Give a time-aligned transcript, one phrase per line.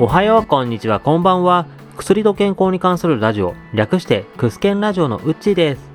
[0.00, 1.66] おはよう、こんにちは、こんばんは。
[1.96, 5.90] 薬と健康に関するラジオ、略してクスケンラジオのウッチーです。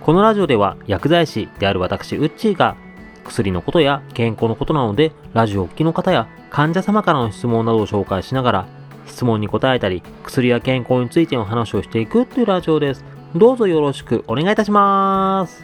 [0.00, 2.76] このラジオでは薬剤師である私、ウッチーが
[3.24, 8.66] 薬のことや健康のことなので、ラジオを聴きの方や患者様からの質問などを紹介しながら、
[9.04, 13.04] 質問に答えたり、薬や健康についての話をしていくというラジオです。
[13.36, 15.62] どうぞよろしくお願いいたします。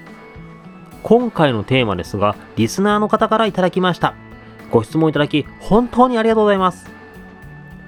[1.02, 4.12] 今回のテーマですが、リスナーの方からいただきました。
[4.70, 6.97] ご質問いただき、本当にありがとうございます。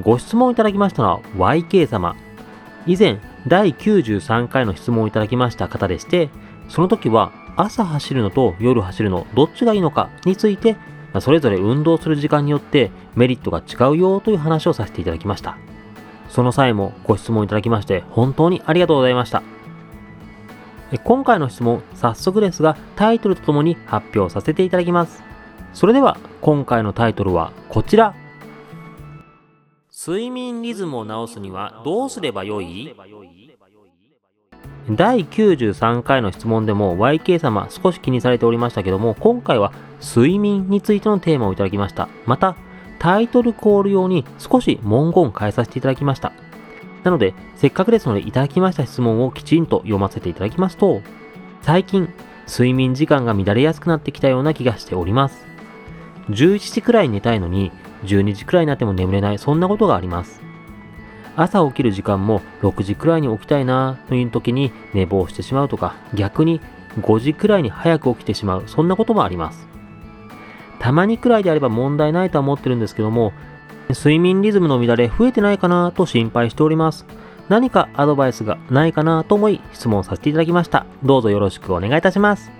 [0.02, 2.16] ご質問いただきましたのは YK 様。
[2.86, 6.30] 以前、第93回の質問をいただきました方でして、
[6.68, 10.76] その時は朝走るのと夜走るのどっちがいいのかについて、
[11.20, 15.58] それぞれ運動する時間によってメリットが違うよという話をさせていただきました。
[16.28, 19.42] その際もご質問いただきまして本当にありがとうございました。
[21.04, 25.22] 今回の質問、早速ですがタイトルとともに発表させていただきます。
[25.72, 28.14] それでは今回のタイトルはこちら。
[30.02, 32.96] 睡眠リズムを直すにはどうすればよい？
[34.88, 42.08] 第93回の質問でも YK 様少し気にされておりましたけども今回は睡眠についてのテーマをいただきました。
[42.24, 42.56] また
[42.98, 46.32] タイトルコール用に少し文言変えさせていただきました。
[47.04, 51.02] なのでせっかくですのでいただきました質問をきちんと読ませていただきますと
[51.60, 52.08] 最近
[52.48, 55.44] 睡眠時間が乱れやすくなってきたような気がしております。
[56.30, 57.70] 11時くらい寝たいのに
[58.04, 59.38] 12時くらいになっても眠れない。
[59.38, 60.40] そんなことがあります。
[61.36, 66.60] 朝起きる時間も6時くらいに起きたいなという時に寝坊してしまうとか逆に
[67.00, 68.64] 5時くらいに早く起きてしまう。
[68.66, 69.68] そんなこともあります。
[70.78, 73.32] たまにくらいであれば問題ないとは思ってるんですけども
[73.90, 77.06] 睡眠リズムの乱れ増えてないかなと心配しております。
[77.48, 80.86] 何かアドバイスがないかなと思い質問させていただきました。
[81.02, 82.50] どうぞよろしくお願いいたします。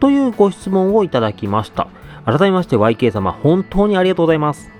[0.00, 1.86] というご質問をいただきました。
[2.24, 4.74] 改めまして YK 様本当にありがとうございます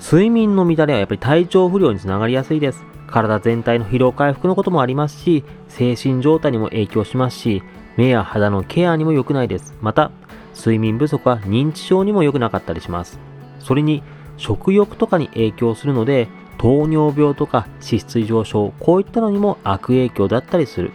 [0.00, 2.84] 睡眠の乱れはやっぱり体調不良につながりやすいです。
[3.08, 7.62] 体全体の疲労回復のこともありますし、精神状態にも影響しますし、
[7.96, 9.74] 目や肌のケアにも良くないです。
[9.80, 10.10] また、
[10.54, 13.18] 睡眠不足は認知症にも良くなかったりします。
[13.58, 14.02] それに、
[14.36, 20.92] 食欲とかに影響するので、糖尿病とか脂質異常症、こういったのにも悪影響だったりする。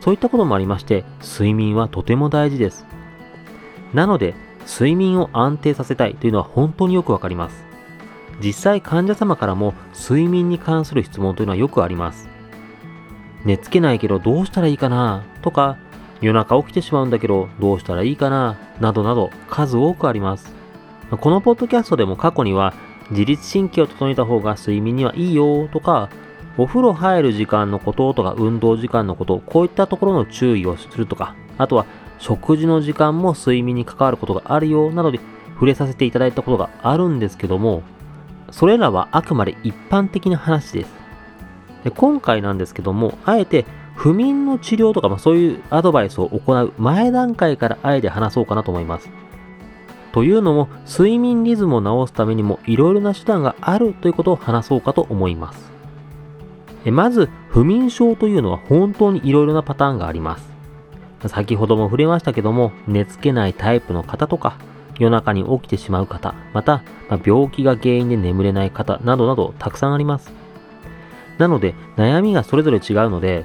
[0.00, 2.84] そういったこともありまして、睡眠はとても大事です。
[3.94, 4.34] なので、
[4.66, 7.64] 睡眠を安定させたいというのは本当によくわかります。
[8.42, 12.28] 実際患者様からも睡眠に関する質問というのはよくあります。
[13.44, 15.24] 寝つけないけどどうしたらいいかな？
[15.42, 15.76] とか、
[16.20, 18.56] 夜中起きてしまうんだけどどうしたらいいかな？
[18.80, 20.54] などなど数多くあります。
[21.10, 22.72] このポッドキャストでも過去には
[23.10, 26.08] 自律神経を整えた方が睡眠にはいいよとか、
[26.56, 31.86] お風呂入る時間のこととか運動時間のこと、こういったところの注意をするとか、あとは
[32.22, 35.18] 食事の時間も睡眠に関わることがあるよなどで
[35.54, 37.82] 触れさせていただいたことがあるんですけども、
[38.52, 40.90] それらはあくまで一般的な話です。
[41.82, 43.66] で今回なんですけども、あえて
[43.96, 49.10] 不眠の治療とか、まあ、そういうアドバイスを行う前段階からあえて話そうかなと思います。
[50.12, 55.72] というのも、睡眠リズムを直すためにもいろいろな手段があるということを話そうかと思います。
[56.84, 60.51] まず、不眠症というのは本当にいろいろなパターンがあります。
[61.28, 64.56] 先ほども触れましたけども、寝つけないタイプの方とか、
[64.98, 70.32] 夜中に起きてしまう方、また、ま、病気が原因で眠れない方などなどたくさんあります。
[71.38, 73.44] なので、悩みがそれぞれ違うので、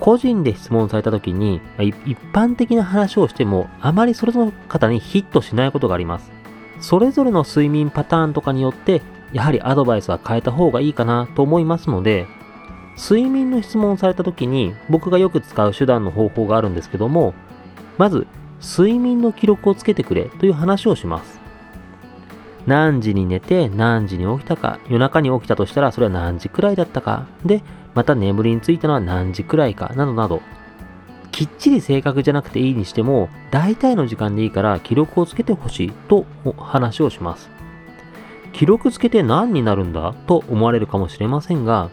[0.00, 6.32] 個人で質問された時に、一般的な話をしても、あまりそれぞれの方にヒットしないことがあります。
[6.80, 9.02] それぞれの睡眠パターンとかによって、
[9.32, 12.26] やはりアドバイスは変えた方がいいかなと思いますので、
[12.96, 17.34] 睡眠の質問された時に僕がよく使う手段の方法があるんですけども、
[17.98, 18.26] まず
[18.60, 21.40] 睡眠の記録をつけてくれという話をします。
[22.66, 27.62] 何時に寝て何時に起きたか、夜中に起きたとしたらそれは何時くらいだったか、で、
[27.94, 30.42] また眠りについたのは何時くらいか、などなど、
[31.32, 36.24] きっちり正確じゃなくていいにしても、大体の時間でいいから記録をつけてほしいと
[36.56, 37.50] 話をします。
[38.52, 41.90] 記録つけて何になるんだと思われるかもしれませんが、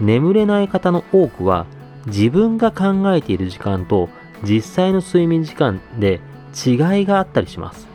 [0.00, 1.66] 眠れない方の多くは
[2.06, 4.08] 自分が考えている時間と
[4.42, 6.20] 実際の睡眠時間で
[6.54, 7.86] 違いがあったりします。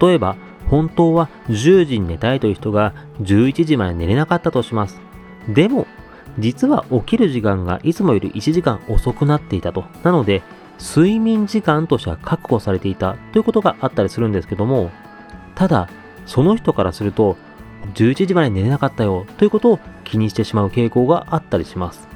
[0.00, 0.36] 例えば、
[0.68, 5.00] 本当は10時に寝たいという人が11時まで寝れなかったとします。
[5.48, 5.86] でも、
[6.38, 9.84] 実は起きる時間がいつもより1時間遅くなっていたと。
[10.02, 10.42] なので、
[10.78, 14.90] 睡眠時間としては確保されていたということがあったりするんですけども、
[15.54, 15.88] ただ、
[16.26, 17.36] その人からすると、
[17.94, 22.08] 11時まで寝れなかったよということを気にしてしまう傾向があったりします。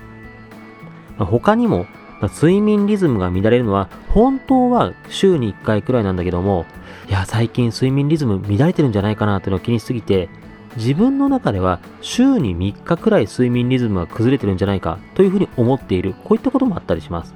[1.18, 1.86] 他にも、
[2.20, 6.66] ま、睡眠リズムが乱れるのは本当は週に1回くらいなんだけども
[7.08, 10.28] いや最近睡眠リズム乱れてるんじゃないかなっていうのを気にしすぎて
[10.76, 17.34] 自分の中では週に3日くらい睡眠リズムが崩れてるんじゃないかというふうに思っている、こういったこともあったりします。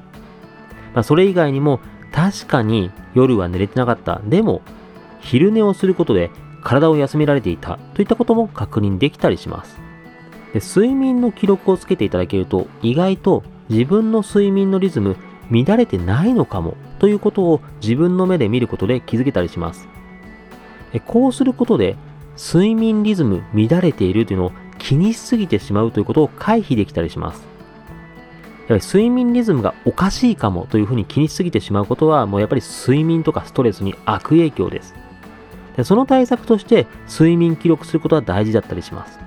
[0.95, 1.81] まあ、それ以外にも
[2.13, 4.21] 確かに夜は寝れてなかった。
[4.25, 4.63] でも
[5.21, 6.31] 昼寝をすることで
[6.63, 9.79] 体を休められていたといったことも確認できたりします。
[10.53, 15.17] で睡眠の記録をつけていただけると意外と自分の睡眠のリズム
[15.51, 19.89] 乱れてないのかもということを自分の目で見ることで気づけたりします。
[21.07, 21.97] こうすることで
[22.37, 27.47] 睡眠リズム乱れているというのを気にしすぎてしまうということを回避できたりします。
[28.67, 34.95] やはり睡眠リズムがおかしいかもというふうに気にしすぎてしまうことはもうやっぱり睡眠とかストレスに悪影響です。
[35.77, 39.19] でその対策として睡眠記録することは大事だったりします。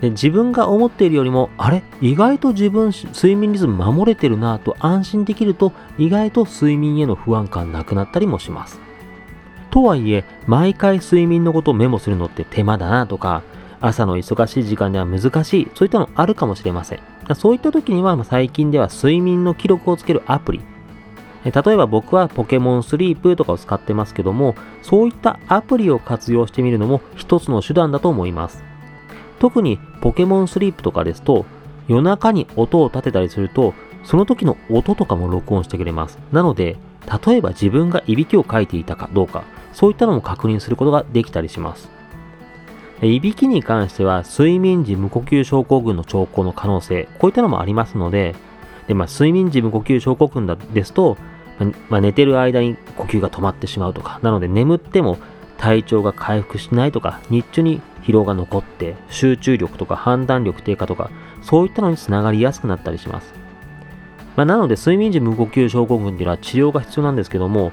[0.00, 1.82] で自分が思っているよりも、あれ？
[2.00, 8.80] 意外と自分睡眠リズム守れてるなと安心できると意外と睡眠への不安感なくなったりもします。
[9.70, 13.42] とはいえ、毎回睡眠のことをメモするのって手間だなとか、
[13.80, 17.00] 朝の忙しい時間では難しい、そういったのあるかもしれません。
[17.36, 20.60] そういった時には最近では睡眠の記録をつけるアプリ、
[21.44, 28.62] 例えば僕はポケモンスリープとかを使ってますけども、そういったアプリを活用してみるのも一つの手段だと思います。
[29.38, 31.46] 特にポケモンスリープとかですと、
[31.88, 36.18] 夜中に音を立てたりすると、その時の音とかも録音してくれます。
[36.30, 36.76] なので、
[37.26, 41.88] 例えば自分がいびきをかいていたかどうか、そういったのも確認することができたりします。
[43.02, 48.34] いびきに関しては、睡眠時無呼吸症候群の兆候の可能性、こういったのもありますので、
[48.90, 51.16] でまあ、睡眠時無呼吸症候群ですと、
[51.88, 55.18] まあ、寝てる間に呼吸が止まってしまうとか、なので眠っても
[55.58, 63.32] 体調が回復しないとか、日中に疲労が残って集中力とか判断力低下とか、そういったのにつながりやすくなったりします。
[64.34, 67.70] まあ、なので睡眠時無呼吸症候群っていうのは治療が必要なんですけども、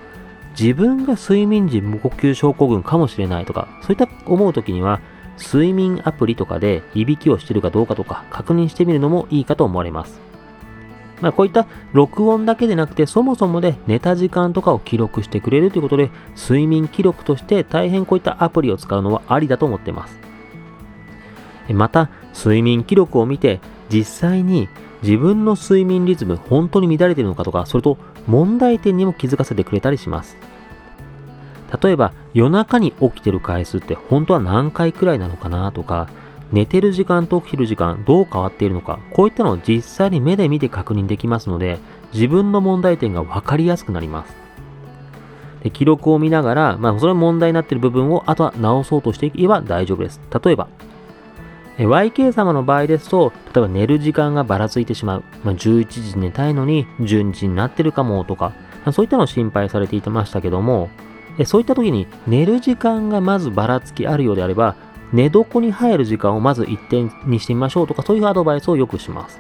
[0.52, 5.02] 自分が睡眠時無呼吸症候群かもしれないとか、そういった思う時には、
[5.40, 10.27] 睡眠アプリとかでいびきをしてるかどうかとか確認してみるのもいいかと思われます。
[11.22, 20.20] まあ、こういった録音だけでなくて、そもそもで寝た時間とかを記録してくれるということで、睡眠記録として大変こういったアプリを使うのはありだと思っています。
[21.70, 23.60] また、睡眠記録を見て、
[23.90, 24.70] 実際に
[25.02, 27.98] 自分の睡眠リズム本当に乱れているのかとか、それと
[28.28, 30.38] 問題点にも気づかせてくれたりします。
[31.82, 36.08] 例えば、夜中に起きてる回数って本当は何回くらいなのかなとか、
[36.52, 41.80] 寝てる時間と起きる時間どう変わっているのか、こういったのを実際に目で見て確認できますので、
[42.14, 44.36] 自分の問題点が分かりやすくなります。
[45.64, 50.22] で記録を見ながら、まあ、それ問題になっている部分をあとは直そうとしていけば大丈夫です。
[50.44, 50.68] 例えば、
[51.78, 55.24] YK 様の場合ですと、例えば寝る時間がばらついてしまう。
[55.44, 58.54] まあ、11時寝たいのに12時になってるかもとか、
[58.92, 60.90] そういったのを心配されていましたけども、
[61.46, 64.76] そういった時に寝る時間がまずばらつきあるようであれば、
[65.14, 69.40] 寝床に入る時間をまず一定にしてみましょうとか、そういうアドバイスをよくします。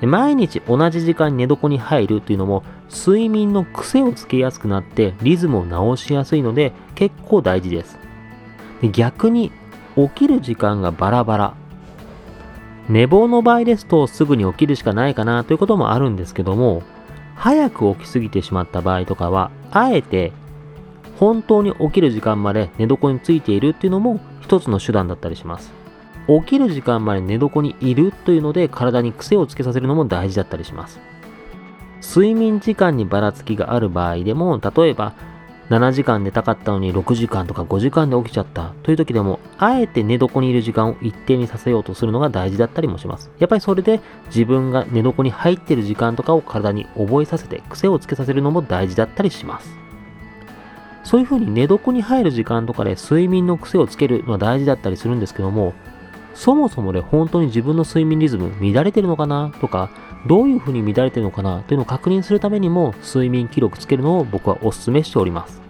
[0.00, 7.98] で毎日同じ時間に寝床に入るというのも、睡眠の癖をつけやすくなって、リズムを直しやすいので、結構大事です。
[8.80, 9.52] で逆に、
[9.96, 11.54] 起きる時間がバラバラ。
[12.88, 16.82] 寝坊の場合ですと、すぐに起きるしかないかなということもあるんですけども、
[17.34, 20.32] 早く起きすぎてしまった場合とかは、あえて
[21.18, 25.72] 本当に起きる時間まで寝床についているっていうのも一つの手段だったりします。
[26.28, 30.98] 起きる時間まで寝床にいるというので体に癖をつけさせるのも大事だったりします。
[32.02, 35.14] 睡眠時間にばらつきがある場合でも、例えば
[35.70, 43.30] 7時間寝たかったのに6時間とか5時間で起きちゃったという時でも、あえて寝床にいる時間を一定にさせようとするのが大事だったりもします。
[43.38, 49.85] やっぱりそれで自分が寝床に入ってる時間とかを体に覚えさせて癖をつけさせるのも大事だったりします。
[51.06, 55.72] そういうふうに寝床に入る時間とかで睡眠の癖をつけるのは大事だったりするんですけども、
[56.34, 59.88] そもそもで本当に自分の睡眠リズム乱れてるのかなとか、
[60.26, 65.62] どういうふうに乱れてるのかなというのを確認するためにも睡眠記録つけるのを僕はお勧めしております。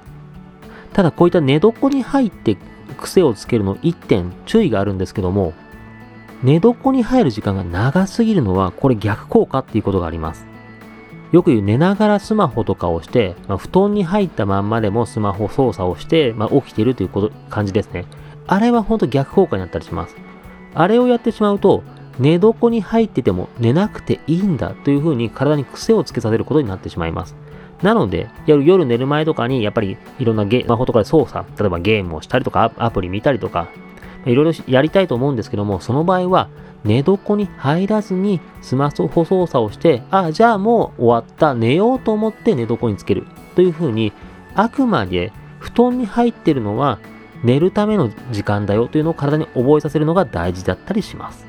[0.95, 2.57] ただこういった寝床に入って
[2.97, 5.52] 癖をつけるの1点注意があるんですけども、
[6.43, 10.47] 寝床に入る時間が長すぎるのはこれ逆効果っていうことがあります。
[11.33, 18.06] よく言う寝ながらスマホとかをして、まあ、布団に入ったまんまでもスマホ操作をして、まあ、起きているという感じですね。
[18.47, 20.16] あれは本当逆効果になったりします。
[20.75, 21.83] あれをやってしまうと、
[22.18, 27.35] 寝床に入ってても寝なくていいんだというふうに体に癖をつけさせることになってしまいます。
[27.83, 33.68] なので、夜寝る前とかにやっぱりいろんなゲスマホとかで操作、例えばゲームをしたりとかアプリ見たりとか、
[34.25, 36.49] いろいろやりたいと思うんですけども、その場合は
[36.87, 44.12] 寝床に入らずにスマホ操作をして、あ、じゃあもう終わった、寝ようと思って寝床につけるというふうに、
[44.55, 46.99] あくまで布団に入ってるのは
[47.43, 51.45] 寝るための時間だよというのを体に覚えさせるのが大事だったりします。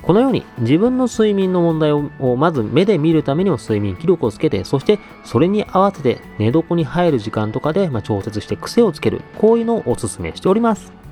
[0.00, 11.03] このように自分の睡眠の問題をまず目で見るためにも睡眠記録をつけて、そしてそれに合わせて寝床に入る時間とかで、調節して癖をつける、こういうのをお勧めしております。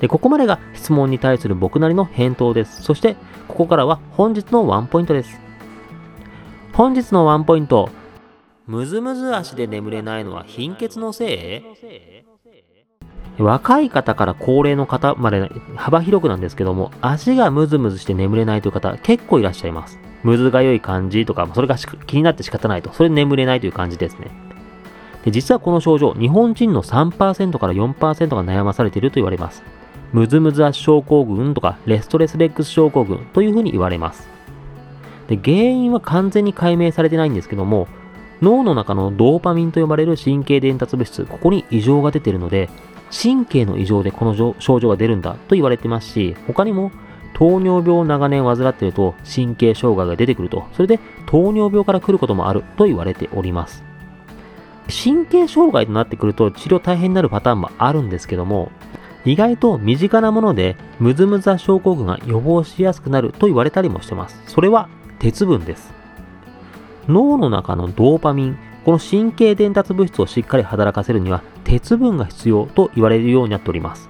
[0.00, 2.82] で、ここまでが質問に対する僕なりの返答です。
[2.82, 3.16] そして、
[3.48, 5.40] ここからは本日のワンポイントです。
[6.72, 7.88] 本日のワンポイント。
[8.66, 11.64] むずむず足で眠れないのは貧血のせ
[13.36, 13.42] い？
[13.42, 19.98] 若い方から高齢の方まで幅広くなんですけども、足がムズムズして眠れないという方結構いらっしゃいます。
[20.22, 24.30] むずが良い感じとか、それが気になって仕方ないと、それで眠れないという感じですね。
[25.24, 29.62] で実はこの症状、日本人の3%から4%が悩まされていると言われます。
[30.12, 34.28] ムズムズ足症候群とかレストレスレックス症候群というふうに言われます。
[35.28, 37.86] で原因は完全に解明されてないんですけども、
[38.40, 42.70] 脳の中のドーパミンと呼ばれる神経伝達物質、ここに異常が出ているので、
[43.10, 46.90] 神経の異常でこの症状が出るんだと言われてますし、他にも
[47.34, 53.84] 糖尿病を長年患っていると神経障害が出てくると、それで糖尿病から来ることもあると言われております。
[54.88, 58.72] 神経障害となってくると治療大変になるパターンもあるんですけども、
[59.28, 64.40] 意外と身近なものでムズムズ症候群が予防しやすくなると言われたりもしてます。
[64.46, 65.92] それは鉄分です。
[67.08, 74.08] 脳の中のドーパミン、この神経伝達物質をしっかり働かせるには鉄分が必要と言われるようになっております。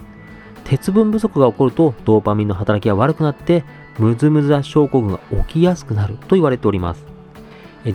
[0.62, 3.64] 鉄分不足が起こるとドーパミンの働きが悪くなって
[3.98, 7.04] ムズムズ症候群が起きやすくなると言われております。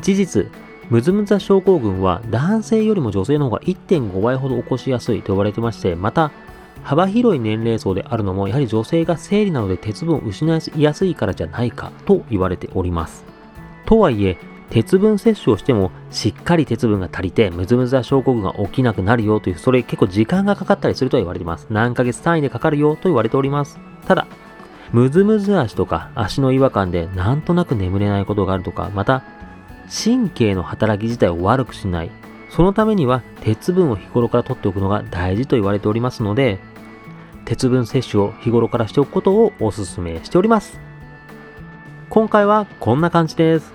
[0.02, 0.52] 事実、
[0.90, 6.32] ムズムズ症候群は男性よりも女性の方が1.5倍ほど起こしやすいと言われてまして、また
[6.84, 13.26] 幅広い年齢層であるのも、やはり女性が生理などで鉄分を失いやすいからじゃないかと言われております。
[13.86, 14.38] とはいえ、
[14.70, 21.68] 鉄分摂取をしてもしっかり鉄分が足りてムズムズ症候群が起きなくなるよという、それ結構時間がかかったりすると言われています。
[21.70, 23.80] 何ヶ月単位でかかるよと言われております。
[24.08, 24.28] ただ、
[24.92, 29.24] ムズムズ足とか足の違和感でなんとなく眠れないことがあるとか、また
[29.90, 32.12] 神経の働き自体を悪くしない。
[32.50, 36.60] そのためには鉄分を日頃から取っておくのが大事と言われておりますので、
[37.46, 40.80] 鉄分摂取を日頃からしておくことをお勧めしております。
[42.10, 43.74] 今回はこんな感じです。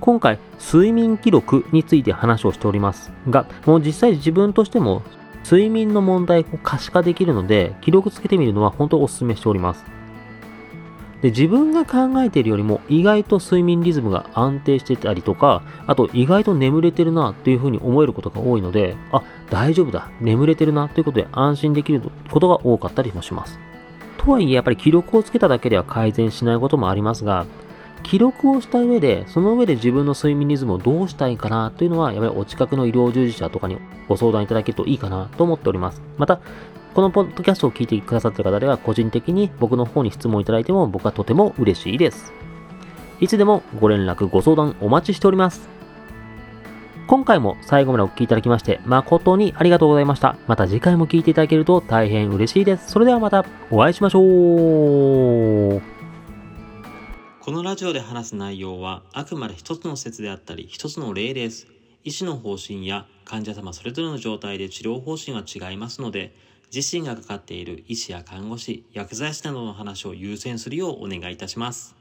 [0.00, 5.02] 今回、睡眠記録について話をしておりますが、もう実際自分としても
[5.44, 9.97] 睡眠の問題を可視化できるので、記録つけてみるのは本当お勧めしております。
[11.22, 23.58] で自分が考えているよりも意外と睡眠リズムが安定してたりとか、あと意外と眠れてるなというふうに思えることが多いので、あ、大丈夫だ、眠れてるなということで安心できることが多かったりもします。
[24.16, 27.46] とはいえ、やっぱり記録をつけただけでは改善しないこともありますが、
[28.02, 33.76] 記録をした上で、その上で自分の睡眠リズムをどうしたいかなというのは、やっぱりお近くの医療従事者とかに
[34.08, 36.00] ご相談いただけるといいかなと思っております。
[36.16, 36.40] また、
[36.98, 42.32] このポッドキャストを聞いてくださってる方では、個人的に僕の方に質問いただいても僕はとても嬉しいです。
[43.20, 45.68] いつでもご連絡、ご相談お待ちしております。
[47.06, 50.38] 今回も最後までお聴きいただきまして誠にありがとうございました。
[50.48, 52.90] また次回も聴いていただけると大変嬉しいです。
[52.90, 55.80] それではまたお会いしましょう。
[57.38, 61.68] このラジオで話す内容はあくまで一つの説であったり一つの例です。
[62.02, 66.34] 医師の方針や患者様それぞれの状態で治療方針は違いますので、
[66.74, 71.97] 自身がかかっている医師や看護師、薬剤師などの話を優先するようお願いいたします。